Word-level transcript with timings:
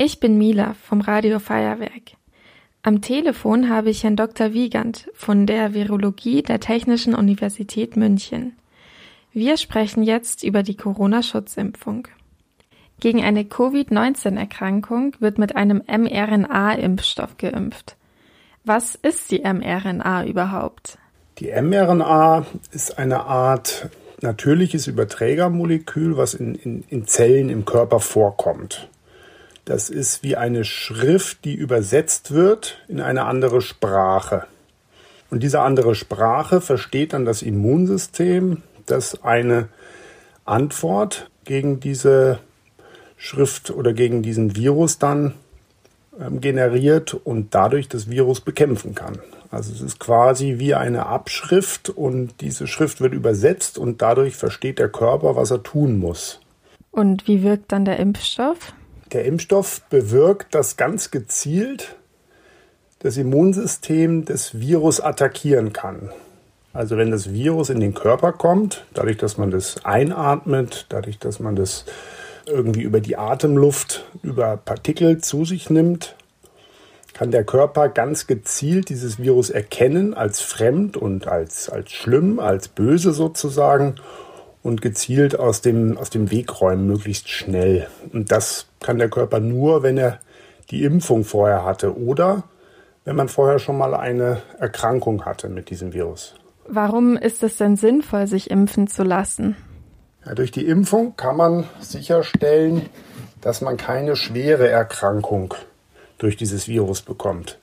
Ich 0.00 0.20
bin 0.20 0.38
Mila 0.38 0.74
vom 0.74 1.00
Radio 1.00 1.40
Feuerwerk. 1.40 2.12
Am 2.82 3.00
Telefon 3.00 3.68
habe 3.68 3.90
ich 3.90 4.04
Herrn 4.04 4.14
Dr. 4.14 4.52
Wiegand 4.52 5.10
von 5.12 5.44
der 5.44 5.74
Virologie 5.74 6.42
der 6.42 6.60
Technischen 6.60 7.16
Universität 7.16 7.96
München. 7.96 8.56
Wir 9.32 9.56
sprechen 9.56 10.04
jetzt 10.04 10.44
über 10.44 10.62
die 10.62 10.76
Corona-Schutzimpfung. 10.76 12.06
Gegen 13.00 13.24
eine 13.24 13.44
Covid-19-Erkrankung 13.44 15.16
wird 15.18 15.38
mit 15.38 15.56
einem 15.56 15.82
mRNA-Impfstoff 15.88 17.36
geimpft. 17.36 17.96
Was 18.64 18.94
ist 18.94 19.32
die 19.32 19.40
mRNA 19.40 20.26
überhaupt? 20.26 20.96
Die 21.38 21.50
mRNA 21.50 22.46
ist 22.70 23.00
eine 23.00 23.24
Art 23.24 23.90
natürliches 24.20 24.86
Überträgermolekül, 24.86 26.16
was 26.16 26.34
in, 26.34 26.54
in, 26.54 26.84
in 26.88 27.04
Zellen 27.08 27.50
im 27.50 27.64
Körper 27.64 27.98
vorkommt. 27.98 28.88
Das 29.68 29.90
ist 29.90 30.22
wie 30.22 30.34
eine 30.34 30.64
Schrift, 30.64 31.44
die 31.44 31.54
übersetzt 31.54 32.32
wird 32.32 32.78
in 32.88 33.02
eine 33.02 33.26
andere 33.26 33.60
Sprache. 33.60 34.46
Und 35.28 35.42
diese 35.42 35.60
andere 35.60 35.94
Sprache 35.94 36.62
versteht 36.62 37.12
dann 37.12 37.26
das 37.26 37.42
Immunsystem, 37.42 38.62
das 38.86 39.22
eine 39.22 39.68
Antwort 40.46 41.28
gegen 41.44 41.80
diese 41.80 42.38
Schrift 43.18 43.70
oder 43.70 43.92
gegen 43.92 44.22
diesen 44.22 44.56
Virus 44.56 44.98
dann 44.98 45.34
ähm, 46.18 46.40
generiert 46.40 47.12
und 47.12 47.54
dadurch 47.54 47.90
das 47.90 48.08
Virus 48.08 48.40
bekämpfen 48.40 48.94
kann. 48.94 49.18
Also 49.50 49.74
es 49.74 49.82
ist 49.82 50.00
quasi 50.00 50.54
wie 50.56 50.76
eine 50.76 51.04
Abschrift 51.04 51.90
und 51.90 52.40
diese 52.40 52.66
Schrift 52.68 53.02
wird 53.02 53.12
übersetzt 53.12 53.76
und 53.76 54.00
dadurch 54.00 54.34
versteht 54.34 54.78
der 54.78 54.88
Körper, 54.88 55.36
was 55.36 55.50
er 55.50 55.62
tun 55.62 55.98
muss. 55.98 56.40
Und 56.90 57.28
wie 57.28 57.42
wirkt 57.42 57.70
dann 57.70 57.84
der 57.84 57.98
Impfstoff? 57.98 58.72
Der 59.12 59.24
Impfstoff 59.24 59.82
bewirkt, 59.88 60.54
dass 60.54 60.76
ganz 60.76 61.10
gezielt 61.10 61.96
das 62.98 63.16
Immunsystem 63.16 64.24
des 64.24 64.58
Virus 64.58 65.00
attackieren 65.00 65.72
kann. 65.72 66.10
Also 66.74 66.96
wenn 66.96 67.10
das 67.10 67.32
Virus 67.32 67.70
in 67.70 67.80
den 67.80 67.94
Körper 67.94 68.32
kommt, 68.32 68.84
dadurch, 68.92 69.16
dass 69.16 69.38
man 69.38 69.50
das 69.50 69.84
einatmet, 69.84 70.86
dadurch, 70.90 71.18
dass 71.18 71.40
man 71.40 71.56
das 71.56 71.86
irgendwie 72.46 72.82
über 72.82 73.00
die 73.00 73.16
Atemluft, 73.16 74.04
über 74.22 74.56
Partikel 74.56 75.18
zu 75.18 75.44
sich 75.44 75.70
nimmt, 75.70 76.14
kann 77.14 77.30
der 77.30 77.44
Körper 77.44 77.88
ganz 77.88 78.26
gezielt 78.26 78.90
dieses 78.90 79.18
Virus 79.18 79.50
erkennen 79.50 80.14
als 80.14 80.40
fremd 80.40 80.96
und 80.96 81.26
als, 81.26 81.68
als 81.68 81.90
schlimm, 81.92 82.38
als 82.38 82.68
böse 82.68 83.12
sozusagen 83.12 83.96
und 84.68 84.82
gezielt 84.82 85.38
aus 85.38 85.62
dem, 85.62 85.96
aus 85.96 86.10
dem 86.10 86.30
Weg 86.30 86.60
räumen, 86.60 86.86
möglichst 86.86 87.30
schnell. 87.30 87.88
Und 88.12 88.30
das 88.30 88.66
kann 88.80 88.98
der 88.98 89.08
Körper 89.08 89.40
nur, 89.40 89.82
wenn 89.82 89.96
er 89.96 90.20
die 90.70 90.84
Impfung 90.84 91.24
vorher 91.24 91.64
hatte 91.64 91.98
oder 91.98 92.44
wenn 93.06 93.16
man 93.16 93.28
vorher 93.28 93.58
schon 93.58 93.78
mal 93.78 93.94
eine 93.94 94.42
Erkrankung 94.58 95.24
hatte 95.24 95.48
mit 95.48 95.70
diesem 95.70 95.94
Virus. 95.94 96.34
Warum 96.68 97.16
ist 97.16 97.42
es 97.42 97.56
denn 97.56 97.76
sinnvoll, 97.76 98.26
sich 98.26 98.50
impfen 98.50 98.88
zu 98.88 99.02
lassen? 99.02 99.56
Ja, 100.26 100.34
durch 100.34 100.50
die 100.50 100.66
Impfung 100.66 101.16
kann 101.16 101.38
man 101.38 101.64
sicherstellen, 101.80 102.90
dass 103.40 103.62
man 103.62 103.78
keine 103.78 104.16
schwere 104.16 104.68
Erkrankung 104.68 105.54
durch 106.18 106.36
dieses 106.36 106.68
Virus 106.68 107.00
bekommt. 107.00 107.58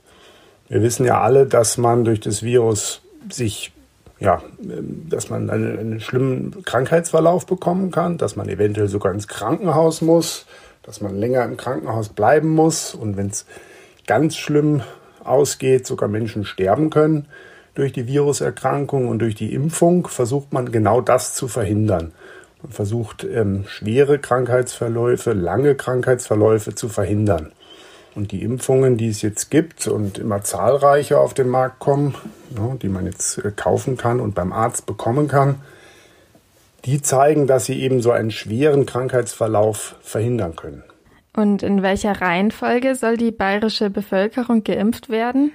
Wir 0.67 0.81
wissen 0.81 1.06
ja 1.06 1.22
alle, 1.22 1.45
dass 1.45 1.78
man 1.78 2.03
durch 2.03 2.20
das 2.20 2.42
Virus 2.42 3.03
sich 3.30 3.75
ja, 4.19 4.41
ähm, 4.61 5.08
dass 5.09 5.30
man 5.30 5.49
einen, 5.49 5.77
einen 5.77 5.99
schlimmen 5.99 6.63
Krankheitsverlauf 6.63 7.45
bekommen 7.45 7.91
kann, 7.91 8.17
dass 8.17 8.35
man 8.35 8.49
eventuell 8.49 8.88
sogar 8.88 9.13
ins 9.13 9.27
Krankenhaus 9.27 10.02
muss, 10.02 10.45
dass 10.83 11.02
man 11.02 11.17
länger 11.17 11.44
im 11.44 11.58
Krankenhaus 11.58 12.09
bleiben 12.09 12.49
muss 12.49 12.93
und 12.95 13.17
wenn 13.17 13.27
es 13.27 13.45
ganz 14.08 14.36
schlimm 14.36 14.81
ausgeht, 15.23 15.88
sogar 15.88 16.08
Menschen 16.08 16.45
sterben 16.45 16.89
können 16.89 17.27
durch 17.73 17.91
die 17.91 18.08
Viruserkrankung 18.08 19.08
und 19.09 19.19
durch 19.19 19.36
die 19.36 19.53
Impfung, 19.53 20.08
versucht 20.08 20.54
man 20.54 20.71
genau 20.71 21.02
das 21.02 21.33
zu 21.33 21.48
verhindern. 21.48 22.14
Man 22.61 22.71
versucht 22.71 23.23
ähm, 23.25 23.65
schwere 23.67 24.17
Krankheitsverläufe, 24.17 25.33
lange 25.33 25.75
Krankheitsverläufe 25.75 26.73
zu 26.73 26.87
verhindern. 26.87 27.52
Und 28.15 28.31
die 28.31 28.43
Impfungen, 28.43 28.98
die 28.98 29.09
es 29.09 29.21
jetzt 29.21 29.52
gibt 29.52 29.87
und 29.87 30.17
immer 30.17 30.42
zahlreicher 30.42 31.20
auf 31.20 31.33
den 31.33 31.49
Markt 31.49 31.80
kommen, 31.80 32.15
die 32.81 32.87
man 32.87 33.05
jetzt 33.05 33.37
äh, 33.39 33.52
kaufen 33.53 33.98
kann 33.98 34.21
und 34.21 34.33
beim 34.33 34.53
Arzt 34.53 34.86
bekommen 34.86 35.27
kann, 35.27 35.55
die 36.86 37.02
zeigen, 37.02 37.45
dass 37.45 37.65
sie 37.65 37.81
eben 37.81 38.02
so 38.02 38.11
einen 38.11 38.31
schweren 38.31 38.86
Krankheitsverlauf 38.86 39.95
verhindern 40.02 40.55
können. 40.55 40.83
Und 41.36 41.64
in 41.64 41.81
welcher 41.81 42.21
Reihenfolge 42.21 42.95
soll 42.95 43.17
die 43.17 43.31
bayerische 43.31 43.89
Bevölkerung 43.89 44.64
geimpft 44.64 45.09
werden? 45.09 45.52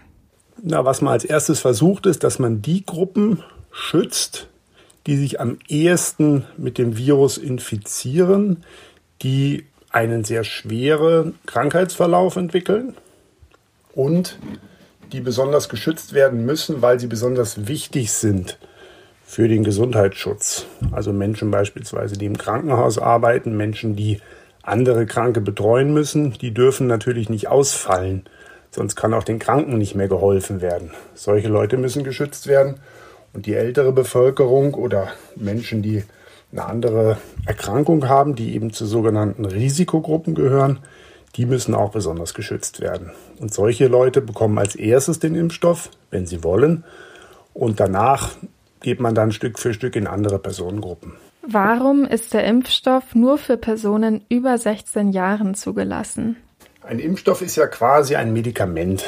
Na, 0.62 0.84
was 0.84 1.00
man 1.00 1.14
als 1.14 1.24
erstes 1.24 1.60
versucht, 1.60 2.04
ist, 2.04 2.22
dass 2.22 2.38
man 2.38 2.60
die 2.60 2.84
Gruppen 2.84 3.42
schützt, 3.70 4.48
die 5.06 5.16
sich 5.16 5.40
am 5.40 5.58
ehesten 5.68 6.44
mit 6.58 6.76
dem 6.76 6.98
Virus 6.98 7.38
infizieren, 7.38 8.64
die 9.22 9.64
einen 9.90 10.24
sehr 10.24 10.44
schweren 10.44 11.38
Krankheitsverlauf 11.46 12.36
entwickeln 12.36 12.94
und 13.94 14.38
die 15.12 15.20
besonders 15.20 15.68
geschützt 15.68 16.14
werden 16.14 16.46
müssen, 16.46 16.82
weil 16.82 17.00
sie 17.00 17.08
besonders 17.08 17.66
wichtig 17.66 18.12
sind 18.12 18.58
für 19.24 19.48
den 19.48 19.64
Gesundheitsschutz. 19.64 20.66
Also 20.92 21.12
Menschen 21.12 21.50
beispielsweise, 21.50 22.16
die 22.16 22.26
im 22.26 22.38
Krankenhaus 22.38 22.98
arbeiten, 22.98 23.56
Menschen, 23.56 23.96
die 23.96 24.20
andere 24.62 25.06
Kranke 25.06 25.40
betreuen 25.40 25.92
müssen, 25.92 26.32
die 26.32 26.52
dürfen 26.52 26.86
natürlich 26.86 27.28
nicht 27.28 27.48
ausfallen, 27.48 28.24
sonst 28.70 28.94
kann 28.94 29.14
auch 29.14 29.24
den 29.24 29.38
Kranken 29.38 29.78
nicht 29.78 29.94
mehr 29.94 30.08
geholfen 30.08 30.60
werden. 30.60 30.92
Solche 31.14 31.48
Leute 31.48 31.76
müssen 31.76 32.04
geschützt 32.04 32.46
werden 32.46 32.76
und 33.32 33.46
die 33.46 33.54
ältere 33.54 33.92
Bevölkerung 33.92 34.74
oder 34.74 35.08
Menschen, 35.36 35.82
die 35.82 36.04
eine 36.52 36.64
andere 36.64 37.18
Erkrankung 37.46 38.08
haben, 38.08 38.34
die 38.34 38.54
eben 38.54 38.72
zu 38.72 38.86
sogenannten 38.86 39.44
Risikogruppen 39.44 40.34
gehören, 40.34 40.80
die 41.36 41.46
müssen 41.46 41.74
auch 41.74 41.92
besonders 41.92 42.34
geschützt 42.34 42.80
werden. 42.80 43.12
Und 43.38 43.54
solche 43.54 43.86
Leute 43.86 44.20
bekommen 44.20 44.58
als 44.58 44.74
erstes 44.74 45.20
den 45.20 45.34
Impfstoff, 45.34 45.90
wenn 46.10 46.26
sie 46.26 46.42
wollen, 46.42 46.84
und 47.52 47.80
danach 47.80 48.30
geht 48.80 49.00
man 49.00 49.14
dann 49.14 49.32
Stück 49.32 49.58
für 49.58 49.74
Stück 49.74 49.96
in 49.96 50.06
andere 50.06 50.38
Personengruppen. 50.38 51.14
Warum 51.42 52.04
ist 52.04 52.32
der 52.32 52.44
Impfstoff 52.44 53.14
nur 53.14 53.38
für 53.38 53.56
Personen 53.56 54.24
über 54.28 54.56
16 54.56 55.10
Jahren 55.10 55.54
zugelassen? 55.54 56.36
Ein 56.82 56.98
Impfstoff 56.98 57.42
ist 57.42 57.56
ja 57.56 57.66
quasi 57.66 58.16
ein 58.16 58.32
Medikament. 58.32 59.04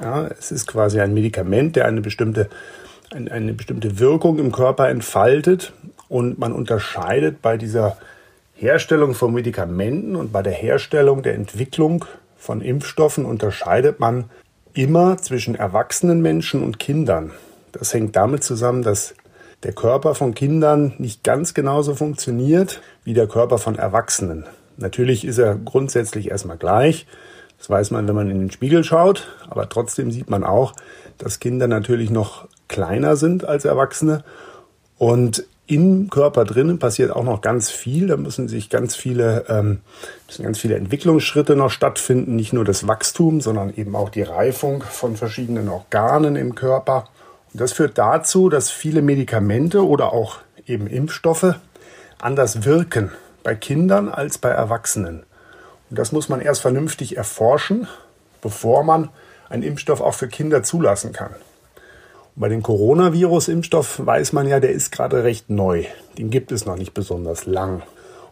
Ja, 0.00 0.26
es 0.26 0.50
ist 0.50 0.66
quasi 0.66 1.00
ein 1.00 1.14
Medikament, 1.14 1.76
der 1.76 1.86
eine 1.86 2.00
bestimmte, 2.00 2.48
eine, 3.12 3.30
eine 3.30 3.52
bestimmte 3.52 3.98
Wirkung 3.98 4.38
im 4.38 4.50
Körper 4.50 4.88
entfaltet 4.88 5.72
und 6.08 6.38
man 6.38 6.52
unterscheidet 6.52 7.42
bei 7.42 7.56
dieser 7.56 7.96
Herstellung 8.54 9.14
von 9.14 9.34
Medikamenten 9.34 10.16
und 10.16 10.32
bei 10.32 10.42
der 10.42 10.52
Herstellung 10.52 11.22
der 11.22 11.34
Entwicklung 11.34 12.04
von 12.36 12.60
Impfstoffen 12.60 13.24
unterscheidet 13.24 14.00
man 14.00 14.30
immer 14.74 15.16
zwischen 15.18 15.54
erwachsenen 15.54 16.20
Menschen 16.20 16.62
und 16.62 16.78
Kindern. 16.78 17.32
Das 17.72 17.92
hängt 17.92 18.16
damit 18.16 18.44
zusammen, 18.44 18.82
dass 18.82 19.14
der 19.62 19.72
Körper 19.72 20.14
von 20.14 20.34
Kindern 20.34 20.92
nicht 20.98 21.24
ganz 21.24 21.54
genauso 21.54 21.94
funktioniert 21.94 22.82
wie 23.02 23.14
der 23.14 23.26
Körper 23.26 23.58
von 23.58 23.76
Erwachsenen. 23.76 24.44
Natürlich 24.76 25.24
ist 25.24 25.38
er 25.38 25.54
grundsätzlich 25.56 26.30
erstmal 26.30 26.58
gleich. 26.58 27.06
Das 27.58 27.70
weiß 27.70 27.90
man, 27.92 28.06
wenn 28.06 28.14
man 28.14 28.30
in 28.30 28.40
den 28.40 28.50
Spiegel 28.50 28.84
schaut. 28.84 29.28
Aber 29.48 29.68
trotzdem 29.68 30.10
sieht 30.10 30.28
man 30.28 30.44
auch, 30.44 30.74
dass 31.18 31.40
Kinder 31.40 31.66
natürlich 31.66 32.10
noch 32.10 32.46
kleiner 32.68 33.16
sind 33.16 33.44
als 33.44 33.64
Erwachsene. 33.64 34.24
Und 34.98 35.46
im 35.66 36.10
Körper 36.10 36.44
drinnen 36.44 36.78
passiert 36.78 37.10
auch 37.10 37.24
noch 37.24 37.40
ganz 37.40 37.70
viel. 37.70 38.08
Da 38.08 38.16
müssen 38.16 38.48
sich 38.48 38.68
ganz 38.68 38.94
viele, 38.94 39.46
ähm, 39.48 39.80
müssen 40.26 40.44
ganz 40.44 40.58
viele 40.58 40.76
Entwicklungsschritte 40.76 41.56
noch 41.56 41.70
stattfinden. 41.70 42.36
Nicht 42.36 42.52
nur 42.52 42.64
das 42.64 42.86
Wachstum, 42.86 43.40
sondern 43.40 43.72
eben 43.74 43.96
auch 43.96 44.10
die 44.10 44.22
Reifung 44.22 44.82
von 44.82 45.16
verschiedenen 45.16 45.68
Organen 45.68 46.36
im 46.36 46.54
Körper. 46.54 47.08
Und 47.52 47.60
das 47.60 47.72
führt 47.72 47.96
dazu, 47.96 48.50
dass 48.50 48.70
viele 48.70 49.00
Medikamente 49.00 49.86
oder 49.86 50.12
auch 50.12 50.38
eben 50.66 50.86
Impfstoffe 50.86 51.54
anders 52.20 52.64
wirken 52.64 53.10
bei 53.42 53.54
Kindern 53.54 54.08
als 54.08 54.38
bei 54.38 54.50
Erwachsenen. 54.50 55.24
Und 55.88 55.98
das 55.98 56.12
muss 56.12 56.28
man 56.28 56.40
erst 56.40 56.60
vernünftig 56.60 57.16
erforschen, 57.16 57.86
bevor 58.42 58.84
man 58.84 59.08
einen 59.48 59.62
Impfstoff 59.62 60.00
auch 60.00 60.14
für 60.14 60.28
Kinder 60.28 60.62
zulassen 60.62 61.12
kann. 61.12 61.34
Bei 62.36 62.48
dem 62.48 62.64
Coronavirus-Impfstoff 62.64 64.04
weiß 64.04 64.32
man 64.32 64.48
ja, 64.48 64.58
der 64.58 64.72
ist 64.72 64.90
gerade 64.90 65.22
recht 65.22 65.50
neu. 65.50 65.84
Den 66.18 66.30
gibt 66.30 66.50
es 66.50 66.66
noch 66.66 66.76
nicht 66.76 66.92
besonders 66.92 67.46
lang. 67.46 67.82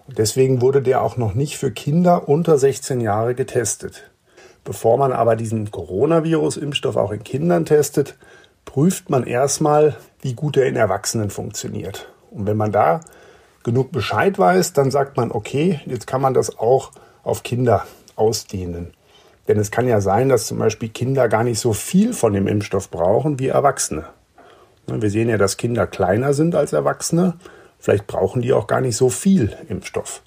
Und 0.08 0.18
deswegen 0.18 0.60
wurde 0.60 0.82
der 0.82 1.02
auch 1.02 1.16
noch 1.16 1.34
nicht 1.34 1.56
für 1.56 1.70
Kinder 1.70 2.28
unter 2.28 2.58
16 2.58 3.00
Jahre 3.00 3.36
getestet. 3.36 4.10
Bevor 4.64 4.98
man 4.98 5.12
aber 5.12 5.36
diesen 5.36 5.70
Coronavirus-Impfstoff 5.70 6.96
auch 6.96 7.12
in 7.12 7.22
Kindern 7.22 7.64
testet, 7.64 8.16
prüft 8.64 9.08
man 9.08 9.22
erstmal, 9.22 9.96
wie 10.20 10.34
gut 10.34 10.56
er 10.56 10.66
in 10.66 10.74
Erwachsenen 10.74 11.30
funktioniert. 11.30 12.08
Und 12.32 12.46
wenn 12.46 12.56
man 12.56 12.72
da 12.72 13.02
genug 13.62 13.92
Bescheid 13.92 14.36
weiß, 14.36 14.72
dann 14.72 14.90
sagt 14.90 15.16
man, 15.16 15.30
okay, 15.30 15.80
jetzt 15.86 16.08
kann 16.08 16.20
man 16.20 16.34
das 16.34 16.58
auch 16.58 16.90
auf 17.22 17.44
Kinder 17.44 17.86
ausdehnen. 18.16 18.94
Denn 19.48 19.58
es 19.58 19.70
kann 19.70 19.88
ja 19.88 20.00
sein, 20.00 20.28
dass 20.28 20.46
zum 20.46 20.58
Beispiel 20.58 20.88
Kinder 20.88 21.28
gar 21.28 21.44
nicht 21.44 21.58
so 21.58 21.72
viel 21.72 22.12
von 22.12 22.32
dem 22.32 22.46
Impfstoff 22.46 22.90
brauchen 22.90 23.38
wie 23.38 23.48
Erwachsene. 23.48 24.04
Wir 24.86 25.10
sehen 25.10 25.28
ja, 25.28 25.38
dass 25.38 25.56
Kinder 25.56 25.86
kleiner 25.86 26.34
sind 26.34 26.54
als 26.54 26.72
Erwachsene. 26.72 27.34
Vielleicht 27.78 28.06
brauchen 28.06 28.42
die 28.42 28.52
auch 28.52 28.66
gar 28.66 28.80
nicht 28.80 28.96
so 28.96 29.08
viel 29.08 29.56
Impfstoff. 29.68 30.22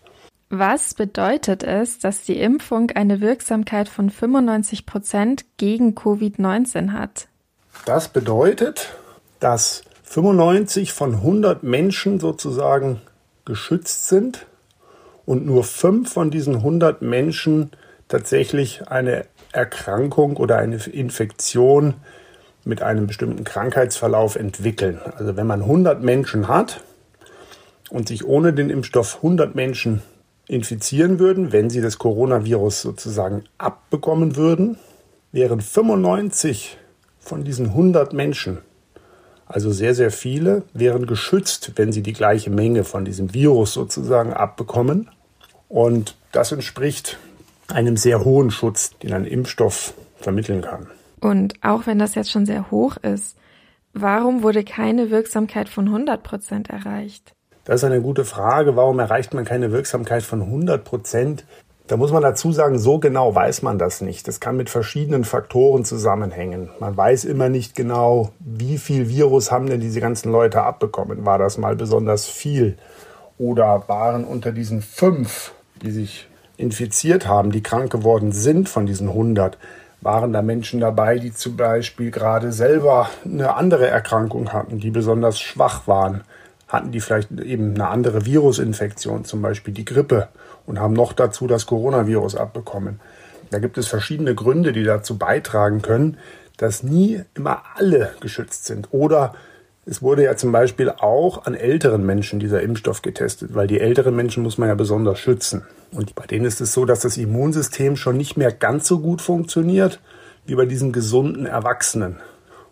Was 0.50 0.94
bedeutet 0.94 1.64
es, 1.64 2.00
dass 2.00 2.24
die 2.24 2.40
Impfung 2.40 2.92
eine 2.92 3.20
Wirksamkeit 3.20 3.90
von 3.90 4.10
95 4.10 4.86
Prozent 4.86 5.46
gegen 5.58 5.96
Covid-19 5.96 6.92
hat? 6.92 7.28
Das 7.86 8.10
bedeutet, 8.10 8.96
dass 9.40 9.84
95 10.04 10.94
von 10.94 11.16
100 11.16 11.64
Menschen 11.64 12.20
sozusagen 12.20 13.02
geschützt 13.44 14.08
sind 14.08 14.46
und 15.26 15.46
nur 15.46 15.64
fünf 15.64 16.14
von 16.14 16.32
diesen 16.32 16.56
100 16.58 17.02
Menschen 17.02 17.72
tatsächlich 18.08 18.88
eine 18.88 19.26
Erkrankung 19.52 20.38
oder 20.38 20.58
eine 20.58 20.78
Infektion 20.78 21.96
mit 22.64 22.82
einem 22.82 23.08
bestimmten 23.08 23.44
Krankheitsverlauf 23.44 24.36
entwickeln. 24.36 25.00
Also 25.18 25.38
wenn 25.38 25.48
man 25.48 25.62
100 25.62 26.02
Menschen 26.02 26.48
hat 26.48 26.82
und 27.90 28.08
sich 28.08 28.26
ohne 28.26 28.54
den 28.54 28.70
Impfstoff 28.70 29.18
100 29.18 29.56
Menschen 29.56 30.02
infizieren 30.48 31.20
würden, 31.20 31.52
wenn 31.52 31.70
sie 31.70 31.82
das 31.82 31.98
Coronavirus 31.98 32.82
sozusagen 32.82 33.44
abbekommen 33.58 34.36
würden, 34.36 34.78
wären 35.32 35.62
95 35.62 36.78
von 37.20 37.44
diesen 37.44 37.68
100 37.68 38.14
Menschen, 38.14 38.60
also 39.48 39.72
sehr, 39.72 39.94
sehr 39.94 40.12
viele, 40.12 40.64
wären 40.74 41.06
geschützt, 41.06 41.74
wenn 41.76 41.92
sie 41.92 42.02
die 42.02 42.14
gleiche 42.14 42.50
Menge 42.50 42.84
von 42.84 43.06
diesem 43.06 43.34
Virus 43.34 43.74
sozusagen 43.74 44.34
abbekommen. 44.34 45.10
Und 45.70 46.16
das 46.32 46.52
entspricht 46.52 47.18
einem 47.68 47.98
sehr 47.98 48.24
hohen 48.24 48.52
Schutz, 48.52 48.98
den 49.00 49.14
ein 49.14 49.26
Impfstoff 49.26 49.94
vermitteln 50.18 50.62
kann. 50.62 50.88
Und 51.20 51.56
auch 51.64 51.88
wenn 51.88 52.00
das 52.00 52.16
jetzt 52.16 52.32
schon 52.32 52.46
sehr 52.46 52.70
hoch 52.72 52.98
ist, 52.98 53.38
warum 53.94 54.44
wurde 54.44 54.64
keine 54.64 55.10
Wirksamkeit 55.10 55.70
von 55.70 55.86
100 55.86 56.22
Prozent 56.22 56.70
erreicht? 56.70 57.34
Das 57.64 57.78
ist 57.78 57.84
eine 57.84 58.02
gute 58.02 58.26
Frage. 58.26 58.76
Warum 58.76 59.00
erreicht 59.00 59.34
man 59.34 59.44
keine 59.44 59.72
Wirksamkeit 59.72 60.22
von 60.22 60.42
100 60.44 60.84
Prozent? 60.84 61.46
Da 61.88 61.98
muss 61.98 62.12
man 62.12 62.24
dazu 62.24 62.52
sagen, 62.52 62.80
so 62.80 63.00
genau 63.00 63.34
weiß 63.34 63.62
man 63.62 63.78
das 63.78 64.02
nicht. 64.02 64.28
Das 64.28 64.40
kann 64.40 64.58
mit 64.58 64.70
verschiedenen 64.70 65.24
Faktoren 65.24 65.86
zusammenhängen. 65.86 66.70
Man 66.80 66.96
weiß 66.96 67.26
immer 67.26 67.50
nicht 67.50 67.76
genau, 67.76 68.32
wie 68.40 68.78
viel 68.78 69.08
Virus 69.10 69.52
haben 69.52 69.68
denn 69.68 69.82
diese 69.82 70.02
ganzen 70.02 70.32
Leute 70.32 70.62
abbekommen. 70.62 71.26
War 71.26 71.38
das 71.38 71.58
mal 71.58 71.76
besonders 71.76 72.26
viel? 72.26 72.78
Oder 73.38 73.84
waren 73.88 74.26
unter 74.26 74.52
diesen 74.52 74.82
fünf, 74.82 75.54
die 75.82 75.92
sich 75.92 76.28
infiziert 76.58 77.28
haben, 77.28 77.52
die 77.52 77.64
krank 77.64 77.92
geworden 77.92 78.32
sind 78.32 78.70
von 78.70 78.86
diesen 78.86 79.10
100, 79.10 79.58
waren 80.02 80.34
da 80.34 80.42
Menschen 80.42 80.80
dabei, 80.80 81.18
die 81.18 81.34
zum 81.34 81.58
Beispiel 81.58 82.12
gerade 82.12 82.52
selber 82.52 83.10
eine 83.24 83.56
andere 83.56 83.88
Erkrankung 83.88 84.54
hatten, 84.54 84.80
die 84.80 84.92
besonders 84.92 85.40
schwach 85.40 85.88
waren 85.88 86.24
hatten 86.68 86.92
die 86.92 87.00
vielleicht 87.00 87.32
eben 87.32 87.76
eine 87.76 87.88
andere 87.88 88.26
Virusinfektion, 88.26 89.26
zum 89.26 89.42
Beispiel 89.42 89.74
die 89.74 89.86
Grippe, 89.86 90.30
und 90.66 90.80
haben 90.80 90.94
noch 90.94 91.14
dazu 91.14 91.48
das 91.48 91.68
Coronavirus 91.68 92.36
abbekommen. 92.36 93.00
Da 93.52 93.60
gibt 93.60 93.78
es 93.78 93.88
verschiedene 93.88 94.34
Gründe, 94.34 94.74
die 94.74 94.84
dazu 94.84 95.18
beitragen 95.18 95.82
können, 95.82 96.18
dass 96.58 96.82
nie 96.82 97.22
immer 97.36 97.62
alle 97.76 98.14
geschützt 98.20 98.66
sind. 98.66 98.88
Oder 98.92 99.36
es 99.86 100.02
wurde 100.02 100.24
ja 100.24 100.36
zum 100.36 100.52
Beispiel 100.52 100.90
auch 100.90 101.46
an 101.46 101.54
älteren 101.54 102.06
Menschen 102.06 102.40
dieser 102.40 102.62
Impfstoff 102.62 103.04
getestet, 103.04 103.54
weil 103.54 103.68
die 103.68 103.80
älteren 103.80 104.16
Menschen 104.16 104.42
muss 104.42 104.58
man 104.58 104.68
ja 104.68 104.76
besonders 104.76 105.20
schützen. 105.20 105.64
Und 105.92 106.16
bei 106.16 106.26
denen 106.26 106.46
ist 106.46 106.60
es 106.60 106.74
so, 106.74 106.86
dass 106.86 107.02
das 107.02 107.18
Immunsystem 107.18 107.96
schon 107.96 108.18
nicht 108.18 108.36
mehr 108.36 108.52
ganz 108.52 108.88
so 108.88 109.00
gut 109.00 109.22
funktioniert 109.22 110.00
wie 110.48 110.56
bei 110.56 110.66
diesen 110.66 110.92
gesunden 110.92 111.46
Erwachsenen. 111.46 112.18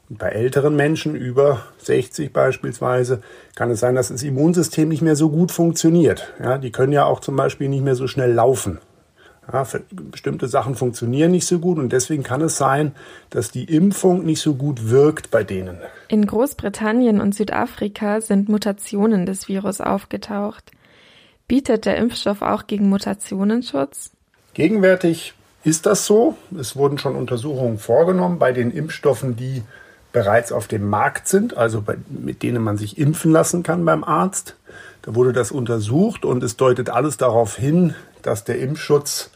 Und 0.09 0.17
bei 0.17 0.29
älteren 0.29 0.75
Menschen 0.75 1.15
über 1.15 1.61
60 1.79 2.33
beispielsweise 2.33 3.21
kann 3.55 3.69
es 3.69 3.79
sein, 3.79 3.95
dass 3.95 4.09
das 4.09 4.23
Immunsystem 4.23 4.89
nicht 4.89 5.01
mehr 5.01 5.15
so 5.15 5.29
gut 5.29 5.51
funktioniert. 5.51 6.33
Ja, 6.41 6.57
die 6.57 6.71
können 6.71 6.93
ja 6.93 7.05
auch 7.05 7.19
zum 7.19 7.35
Beispiel 7.35 7.69
nicht 7.69 7.83
mehr 7.83 7.95
so 7.95 8.07
schnell 8.07 8.33
laufen. 8.33 8.79
Ja, 9.51 9.67
bestimmte 9.91 10.47
Sachen 10.47 10.75
funktionieren 10.75 11.31
nicht 11.31 11.45
so 11.45 11.59
gut 11.59 11.77
und 11.77 11.91
deswegen 11.91 12.23
kann 12.23 12.41
es 12.41 12.57
sein, 12.57 12.93
dass 13.29 13.51
die 13.51 13.65
Impfung 13.65 14.25
nicht 14.25 14.41
so 14.41 14.55
gut 14.55 14.89
wirkt 14.89 15.31
bei 15.31 15.43
denen. 15.43 15.77
In 16.07 16.25
Großbritannien 16.25 17.19
und 17.19 17.35
Südafrika 17.35 18.21
sind 18.21 18.47
Mutationen 18.47 19.25
des 19.25 19.49
Virus 19.49 19.81
aufgetaucht. 19.81 20.71
Bietet 21.47 21.85
der 21.85 21.97
Impfstoff 21.97 22.41
auch 22.41 22.67
gegen 22.67 22.87
Mutationen 22.87 23.63
Schutz? 23.63 24.11
Gegenwärtig 24.53 25.33
ist 25.63 25.85
das 25.85 26.05
so. 26.05 26.37
Es 26.57 26.75
wurden 26.75 26.97
schon 26.97 27.15
Untersuchungen 27.15 27.79
vorgenommen 27.79 28.39
bei 28.39 28.53
den 28.53 28.71
Impfstoffen, 28.71 29.35
die 29.35 29.63
bereits 30.13 30.51
auf 30.51 30.67
dem 30.67 30.87
Markt 30.87 31.27
sind, 31.27 31.57
also 31.57 31.81
bei, 31.81 31.97
mit 32.07 32.43
denen 32.43 32.63
man 32.63 32.77
sich 32.77 32.97
impfen 32.97 33.31
lassen 33.31 33.63
kann 33.63 33.83
beim 33.83 34.03
Arzt. 34.03 34.55
Da 35.01 35.15
wurde 35.15 35.33
das 35.33 35.51
untersucht 35.51 36.23
und 36.23 36.43
es 36.43 36.55
deutet 36.55 36.89
alles 36.89 37.17
darauf 37.17 37.57
hin, 37.57 37.95
dass 38.21 38.45
der 38.45 38.59
Impfschutz 38.59 39.31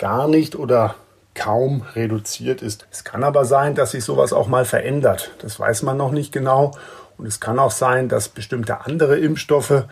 gar 0.00 0.26
nicht 0.26 0.56
oder 0.56 0.96
kaum 1.34 1.82
reduziert 1.94 2.62
ist. 2.62 2.86
Es 2.90 3.04
kann 3.04 3.22
aber 3.22 3.44
sein, 3.44 3.76
dass 3.76 3.92
sich 3.92 4.02
sowas 4.02 4.32
auch 4.32 4.48
mal 4.48 4.64
verändert. 4.64 5.30
Das 5.40 5.60
weiß 5.60 5.82
man 5.84 5.96
noch 5.96 6.10
nicht 6.10 6.32
genau. 6.32 6.72
Und 7.16 7.26
es 7.26 7.38
kann 7.38 7.58
auch 7.58 7.70
sein, 7.70 8.08
dass 8.08 8.28
bestimmte 8.28 8.84
andere 8.86 9.18
Impfstoffe 9.18 9.84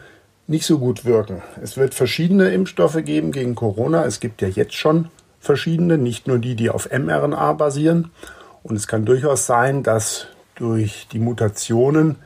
nicht 0.47 0.67
so 0.67 0.79
gut 0.79 1.05
wirken. 1.05 1.43
Es 1.63 1.77
wird 1.77 1.95
verschiedene 1.95 2.49
Impfstoffe 2.49 3.05
geben 3.05 3.33
gegen 3.33 3.55
Corona. 3.55 4.05
Es 4.05 4.19
gibt 4.19 4.43
ja 4.43 4.49
jetzt 4.49 4.75
schon 4.75 5.11
verschiedene, 5.41 5.99
nicht 5.99 6.27
nur 6.27 6.39
die, 6.39 6.57
die 6.57 6.71
auf 6.71 6.89
mRNA 6.91 7.53
basieren. 7.53 8.11
Und 8.63 8.77
es 8.77 8.89
kann 8.89 9.05
durchaus 9.05 9.47
sein, 9.47 9.83
dass 9.83 10.27
durch 10.55 11.07
die 11.13 11.19
Mutationen 11.19 12.17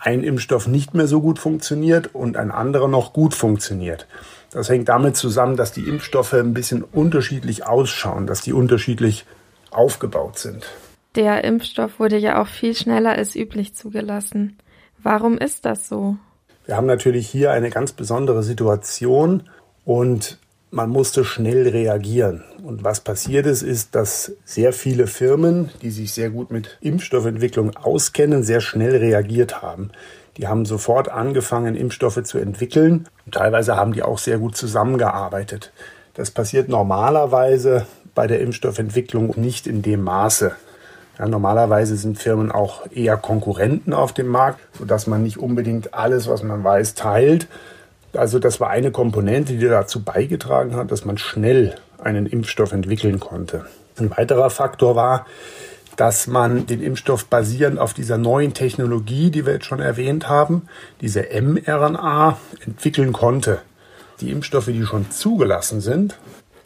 ein 0.00 0.22
Impfstoff 0.22 0.66
nicht 0.66 0.94
mehr 0.94 1.06
so 1.06 1.20
gut 1.20 1.38
funktioniert 1.38 2.14
und 2.14 2.36
ein 2.36 2.50
anderer 2.50 2.88
noch 2.88 3.12
gut 3.12 3.34
funktioniert. 3.34 4.06
Das 4.50 4.68
hängt 4.68 4.88
damit 4.88 5.16
zusammen, 5.16 5.56
dass 5.56 5.72
die 5.72 5.88
Impfstoffe 5.88 6.34
ein 6.34 6.54
bisschen 6.54 6.82
unterschiedlich 6.82 7.66
ausschauen, 7.66 8.26
dass 8.26 8.40
die 8.40 8.52
unterschiedlich 8.52 9.26
aufgebaut 9.70 10.38
sind. 10.38 10.66
Der 11.14 11.44
Impfstoff 11.44 11.98
wurde 11.98 12.16
ja 12.16 12.40
auch 12.40 12.46
viel 12.46 12.74
schneller 12.74 13.10
als 13.10 13.34
üblich 13.34 13.74
zugelassen. 13.74 14.56
Warum 15.02 15.36
ist 15.36 15.64
das 15.64 15.88
so? 15.88 16.16
Wir 16.64 16.76
haben 16.76 16.86
natürlich 16.86 17.28
hier 17.28 17.50
eine 17.52 17.70
ganz 17.70 17.92
besondere 17.92 18.42
Situation 18.42 19.44
und 19.84 20.38
man 20.70 20.90
musste 20.90 21.24
schnell 21.24 21.68
reagieren. 21.68 22.44
Und 22.62 22.84
was 22.84 23.00
passiert 23.00 23.46
ist, 23.46 23.62
ist, 23.62 23.94
dass 23.94 24.32
sehr 24.44 24.72
viele 24.72 25.06
Firmen, 25.06 25.70
die 25.82 25.90
sich 25.90 26.12
sehr 26.12 26.30
gut 26.30 26.50
mit 26.50 26.78
Impfstoffentwicklung 26.80 27.76
auskennen, 27.76 28.42
sehr 28.42 28.60
schnell 28.60 28.96
reagiert 28.96 29.62
haben. 29.62 29.90
Die 30.36 30.46
haben 30.46 30.64
sofort 30.64 31.08
angefangen, 31.08 31.74
Impfstoffe 31.74 32.22
zu 32.22 32.38
entwickeln. 32.38 33.08
Teilweise 33.30 33.76
haben 33.76 33.92
die 33.92 34.02
auch 34.02 34.18
sehr 34.18 34.38
gut 34.38 34.56
zusammengearbeitet. 34.56 35.72
Das 36.14 36.30
passiert 36.30 36.68
normalerweise 36.68 37.86
bei 38.14 38.26
der 38.26 38.40
Impfstoffentwicklung 38.40 39.34
nicht 39.36 39.66
in 39.66 39.82
dem 39.82 40.02
Maße. 40.02 40.52
Ja, 41.18 41.26
normalerweise 41.26 41.96
sind 41.96 42.18
Firmen 42.18 42.52
auch 42.52 42.86
eher 42.92 43.16
Konkurrenten 43.16 43.92
auf 43.92 44.12
dem 44.12 44.28
Markt, 44.28 44.60
sodass 44.78 45.08
man 45.08 45.22
nicht 45.22 45.38
unbedingt 45.38 45.94
alles, 45.94 46.28
was 46.28 46.44
man 46.44 46.62
weiß, 46.62 46.94
teilt, 46.94 47.48
also 48.12 48.38
das 48.38 48.60
war 48.60 48.70
eine 48.70 48.90
Komponente, 48.90 49.54
die 49.54 49.68
dazu 49.68 50.02
beigetragen 50.02 50.76
hat, 50.76 50.90
dass 50.90 51.04
man 51.04 51.18
schnell 51.18 51.76
einen 52.02 52.26
Impfstoff 52.26 52.72
entwickeln 52.72 53.20
konnte. 53.20 53.66
Ein 53.98 54.10
weiterer 54.10 54.50
Faktor 54.50 54.96
war, 54.96 55.26
dass 55.96 56.28
man 56.28 56.66
den 56.66 56.80
Impfstoff 56.80 57.26
basierend 57.26 57.78
auf 57.80 57.92
dieser 57.92 58.18
neuen 58.18 58.54
Technologie, 58.54 59.30
die 59.30 59.44
wir 59.44 59.54
jetzt 59.54 59.66
schon 59.66 59.80
erwähnt 59.80 60.28
haben, 60.28 60.68
diese 61.00 61.22
mRNA, 61.22 62.38
entwickeln 62.64 63.12
konnte. 63.12 63.60
Die 64.20 64.30
Impfstoffe, 64.30 64.66
die 64.66 64.84
schon 64.84 65.10
zugelassen 65.10 65.80
sind, 65.80 66.16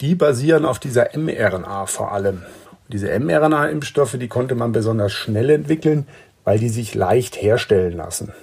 die 0.01 0.13
basieren 0.13 0.65
auf 0.65 0.77
dieser 0.77 1.09
mRNA 1.17 1.87
vor 1.87 2.11
allem. 2.11 2.43
Diese 2.89 3.07
mRNA-Impfstoffe, 3.19 4.17
die 4.19 4.27
konnte 4.27 4.53
man 4.53 4.71
besonders 4.71 5.13
schnell 5.13 5.49
entwickeln, 5.49 6.05
weil 6.43 6.59
die 6.59 6.69
sich 6.69 6.93
leicht 6.93 7.41
herstellen 7.41 7.97
lassen. 7.97 8.33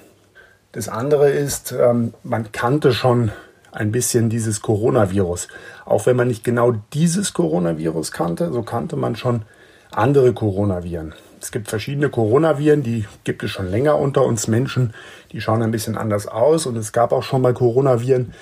Das 0.73 0.89
andere 0.89 1.31
ist, 1.31 1.73
ähm, 1.73 2.15
man 2.23 2.53
kannte 2.53 2.93
schon 2.93 3.33
ein 3.73 3.91
bisschen 3.91 4.31
dieses 4.31 4.63
Coronavirus. 4.63 5.49
Auch 5.85 6.07
wenn 6.07 6.17
man 6.17 6.29
nicht 6.29 6.45
genau 6.45 6.75
dieses 6.93 7.33
Coronavirus 7.33 8.13
kannte, 8.13 8.53
so 8.53 8.63
kannte 8.63 8.97
man 8.97 9.17
schon 9.17 9.43
andere 9.91 10.33
Coronaviren. 10.33 11.15
Es 11.41 11.51
gibt 11.51 11.69
verschiedene 11.69 12.09
Coronaviren, 12.09 12.83
die 12.83 13.07
gibt 13.25 13.43
es 13.43 13.51
schon 13.51 13.69
länger 13.69 13.99
unter 13.99 14.25
uns 14.25 14.47
Menschen. 14.47 14.95
Die 15.33 15.41
schauen 15.41 15.63
ein 15.63 15.71
bisschen 15.71 15.97
anders 15.97 16.29
aus. 16.29 16.67
Und 16.67 16.77
es 16.77 16.93
gab 16.93 17.13
auch 17.13 17.23
schon 17.23 17.43
mal 17.43 17.55
Coronaviren, 17.55 18.35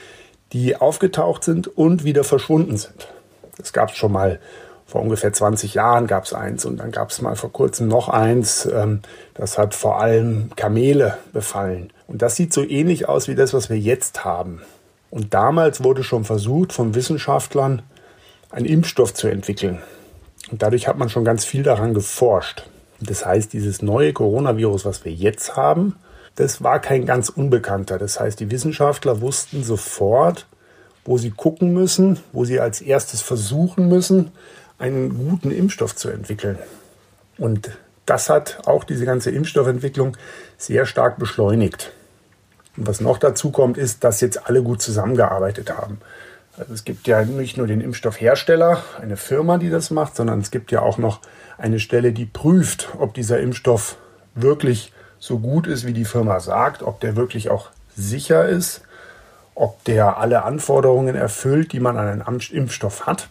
die 0.53 0.77
aufgetaucht 0.77 1.45
sind 1.45 1.69
und 1.69 2.05
wieder 2.05 2.25
verschwunden 2.25 2.77
sind. 2.77 3.09
Das 3.57 3.73
gab 3.73 3.91
es 3.91 3.97
schon 3.97 4.13
mal 4.13 4.39
vor 4.85 5.03
ungefähr 5.03 5.33
20 5.35 5.75
Jahren 5.75 6.07
gab 6.07 6.25
es 6.25 6.33
eins 6.33 6.65
und 6.65 6.79
dann 6.79 6.93
gab 6.93 7.11
es 7.11 7.21
mal 7.21 7.37
vor 7.37 7.53
kurzem 7.53 7.89
noch 7.89 8.09
eins. 8.09 8.65
Ähm, 8.65 9.03
das 9.35 9.59
hat 9.59 9.75
vor 9.75 10.01
allem 10.01 10.51
Kamele 10.57 11.19
befallen. 11.35 11.93
Und 12.09 12.23
das 12.23 12.35
sieht 12.35 12.53
so 12.53 12.65
ähnlich 12.65 13.09
aus 13.09 13.29
wie 13.29 13.37
das, 13.37 13.55
was 13.55 13.71
wir 13.71 13.79
jetzt 13.79 14.25
haben. 14.25 14.63
Und 15.11 15.35
damals 15.35 15.85
wurde 15.85 16.03
schon 16.03 16.25
versucht 16.25 16.73
von 16.73 16.95
Wissenschaftlern 16.95 17.83
einen 18.51 18.67
Impfstoff 18.67 19.15
zu 19.15 19.29
entwickeln. 19.29 19.79
Und 20.51 20.63
dadurch 20.63 20.89
hat 20.89 20.99
man 20.99 21.11
schon 21.11 21.25
ganz 21.25 21.45
viel 21.45 21.63
daran 21.63 21.95
geforscht. 21.95 22.65
Das 23.01 23.25
heißt, 23.25 23.53
dieses 23.53 23.83
neue 23.83 24.13
Coronavirus, 24.13 24.87
was 24.87 25.05
wir 25.05 25.13
jetzt 25.13 25.57
haben, 25.57 25.97
das 26.35 26.63
war 26.63 26.81
kein 26.81 27.05
ganz 27.05 27.29
unbekannter. 27.29 27.99
Das 27.99 28.19
heißt, 28.19 28.41
die 28.41 28.51
Wissenschaftler 28.51 29.21
wussten 29.21 29.63
sofort, 29.63 30.47
wo 31.05 31.19
sie 31.19 31.31
gucken 31.31 31.73
müssen, 31.73 32.21
wo 32.33 32.45
sie 32.45 32.59
als 32.59 32.81
erstes 32.81 33.21
versuchen 33.21 33.89
müssen, 33.89 34.33
einen 34.79 35.17
guten 35.17 35.51
Impfstoff 35.51 35.95
zu 35.95 36.09
entwickeln. 36.09 36.59
Und 37.37 37.71
das 38.07 38.31
hat 38.31 38.61
auch 38.67 38.85
diese 38.85 39.05
ganze 39.05 39.31
Impfstoffentwicklung 39.31 40.17
sehr 40.57 40.87
stark 40.87 41.19
beschleunigt. 41.19 41.93
Und 42.79 42.87
was 42.87 43.01
noch 43.01 43.19
dazu 43.19 43.51
kommt, 43.51 43.77
ist, 43.77 44.05
dass 44.05 44.21
jetzt 44.21 44.47
alle 44.47 44.63
gut 44.63 44.81
zusammengearbeitet 44.81 45.77
haben. 45.77 45.99
Also 46.57 46.73
es 46.75 46.85
gibt 46.85 47.09
ja 47.09 47.25
nicht 47.25 47.57
nur 47.57 47.67
den 47.67 47.81
Impfstoffhersteller, 47.81 48.83
eine 49.01 49.17
Firma, 49.17 49.59
die 49.59 49.69
das 49.69 49.91
macht, 49.91 50.15
sondern 50.15 50.41
es 50.41 50.53
gibt 50.53 50.71
ja 50.71 50.81
auch 50.81 50.97
noch 50.97 51.21
eine 51.57 51.81
Stelle, 51.81 52.13
die 52.13 52.25
prüft, 52.25 52.91
ob 52.99 53.15
dieser 53.15 53.41
Impfstoff 53.41 53.97
wirklich 54.37 54.93
so 55.19 55.41
gut 55.41 55.67
ist, 55.67 55.87
wie 55.87 55.93
die 55.93 56.05
Firma 56.05 56.39
sagt, 56.39 56.83
ob 56.83 57.01
der 57.01 57.17
wirklich 57.17 57.51
auch 57.51 57.71
sicher 57.97 58.49
ist, 58.49 58.83
ob 59.57 59.83
der 59.85 60.19
alle 60.19 60.45
Anforderungen 60.45 61.17
erfüllt, 61.17 61.73
die 61.73 61.81
man 61.81 61.97
an 61.97 62.23
einen 62.23 62.41
Impfstoff 62.53 63.07
hat. 63.07 63.29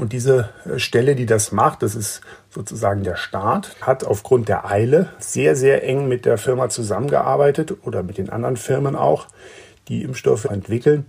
Und 0.00 0.14
diese 0.14 0.48
äh, 0.64 0.78
Stelle, 0.78 1.14
die 1.14 1.26
das 1.26 1.52
macht, 1.52 1.82
das 1.82 1.94
ist 1.94 2.22
sozusagen 2.48 3.02
der 3.02 3.16
Staat, 3.16 3.76
hat 3.82 4.02
aufgrund 4.02 4.48
der 4.48 4.64
Eile 4.64 5.10
sehr, 5.18 5.54
sehr 5.54 5.86
eng 5.86 6.08
mit 6.08 6.24
der 6.24 6.38
Firma 6.38 6.70
zusammengearbeitet 6.70 7.74
oder 7.82 8.02
mit 8.02 8.16
den 8.16 8.30
anderen 8.30 8.56
Firmen 8.56 8.96
auch, 8.96 9.26
die 9.88 10.02
Impfstoffe 10.02 10.46
entwickeln 10.46 11.04